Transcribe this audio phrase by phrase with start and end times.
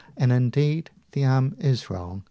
[0.17, 2.19] And indeed the arm is wrong.